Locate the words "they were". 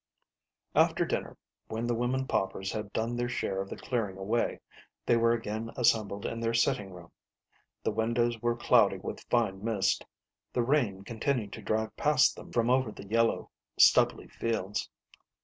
5.05-5.31